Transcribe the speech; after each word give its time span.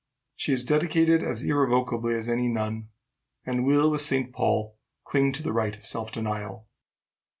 She 0.35 0.51
is 0.51 0.63
dedicated 0.63 1.21
as 1.21 1.43
irrevocably 1.43 2.15
as 2.15 2.27
any 2.27 2.47
nun, 2.47 2.89
and 3.45 3.63
will, 3.67 3.91
with 3.91 4.01
St. 4.01 4.33
Paul, 4.33 4.79
cling 5.05 5.31
to 5.33 5.43
the 5.43 5.53
right 5.53 5.75
of 5.75 5.85
self 5.85 6.11
denial." 6.11 6.67